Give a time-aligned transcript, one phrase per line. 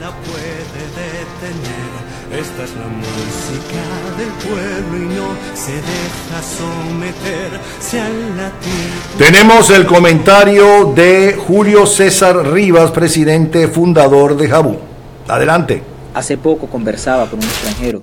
[0.00, 1.92] la puede detener.
[2.40, 3.82] Esta es la música
[4.16, 7.60] del pueblo y no se deja someter.
[7.80, 9.18] Se latir.
[9.18, 14.78] Tenemos el comentario de Julio César Rivas, presidente fundador de Jabú.
[15.28, 15.82] Adelante.
[16.14, 18.02] Hace poco conversaba con un extranjero.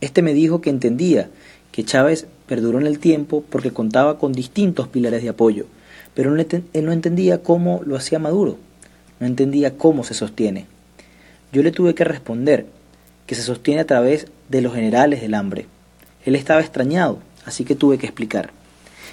[0.00, 1.30] Este me dijo que entendía
[1.70, 5.66] que Chávez perduró en el tiempo porque contaba con distintos pilares de apoyo,
[6.14, 8.58] pero él no entendía cómo lo hacía Maduro,
[9.20, 10.66] no entendía cómo se sostiene.
[11.52, 12.66] Yo le tuve que responder
[13.26, 15.66] que se sostiene a través de los generales del hambre.
[16.24, 18.50] Él estaba extrañado, así que tuve que explicar.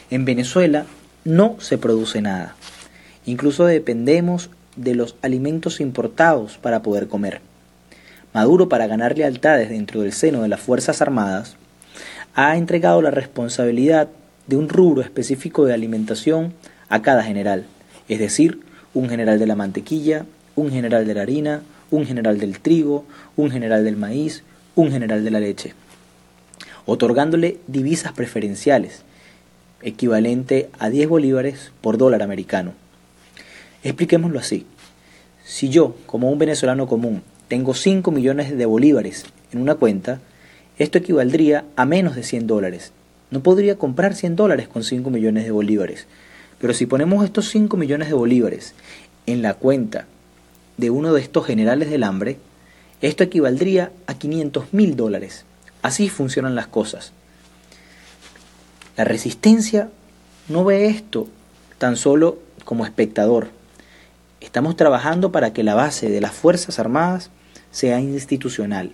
[0.10, 0.86] En Venezuela
[1.26, 2.56] no se produce nada.
[3.26, 7.42] Incluso dependemos de los alimentos importados para poder comer.
[8.34, 11.58] Maduro, para ganar lealtades dentro del seno de las Fuerzas Armadas,
[12.36, 14.08] ha entregado la responsabilidad
[14.48, 16.54] de un rubro específico de alimentación
[16.88, 17.66] a cada general,
[18.08, 18.62] es decir,
[18.94, 23.52] un general de la mantequilla, un general de la harina, un general del trigo, un
[23.52, 24.44] general del maíz,
[24.76, 25.74] un general de la leche,
[26.86, 29.04] otorgándole divisas preferenciales,
[29.82, 32.74] equivalente a 10 bolívares por dólar americano.
[33.84, 34.66] Expliquémoslo así.
[35.46, 40.20] Si yo, como un venezolano común, tengo 5 millones de bolívares en una cuenta,
[40.78, 42.94] esto equivaldría a menos de 100 dólares.
[43.32, 46.08] No podría comprar 100 dólares con 5 millones de bolívares.
[46.60, 48.74] Pero si ponemos estos 5 millones de bolívares
[49.26, 50.08] en la cuenta
[50.80, 52.38] de uno de estos generales del hambre,
[53.02, 55.46] esto equivaldría a 500 mil dólares.
[55.82, 57.12] Así funcionan las cosas.
[58.96, 59.90] La resistencia
[60.48, 61.28] no ve esto
[61.78, 63.50] tan solo como espectador.
[64.42, 67.30] Estamos trabajando para que la base de las Fuerzas Armadas
[67.72, 68.92] sea institucional,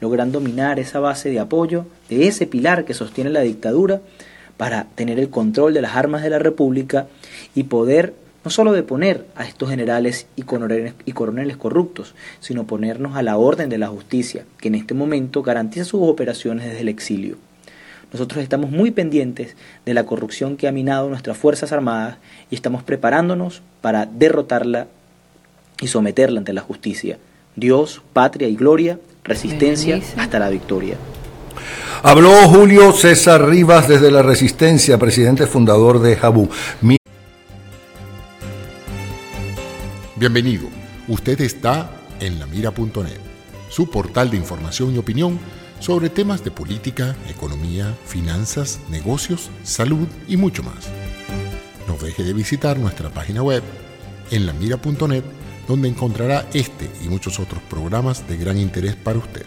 [0.00, 4.00] logrando minar esa base de apoyo de ese pilar que sostiene la dictadura
[4.56, 7.08] para tener el control de las armas de la República
[7.54, 13.16] y poder no solo deponer a estos generales y coroneles, y coroneles corruptos, sino ponernos
[13.16, 16.88] a la orden de la justicia, que en este momento garantiza sus operaciones desde el
[16.88, 17.36] exilio.
[18.12, 22.18] Nosotros estamos muy pendientes de la corrupción que ha minado nuestras Fuerzas Armadas
[22.50, 24.86] y estamos preparándonos para derrotarla
[25.80, 27.18] y someterla ante la justicia.
[27.56, 30.96] Dios, patria y gloria, resistencia hasta la victoria.
[32.02, 36.50] Habló Julio César Rivas desde la Resistencia, presidente fundador de Jabú.
[40.24, 40.70] Bienvenido.
[41.06, 43.20] Usted está en lamira.net,
[43.68, 45.38] su portal de información y opinión
[45.80, 50.88] sobre temas de política, economía, finanzas, negocios, salud y mucho más.
[51.86, 53.62] No deje de visitar nuestra página web
[54.30, 55.24] en lamira.net
[55.68, 59.44] donde encontrará este y muchos otros programas de gran interés para usted.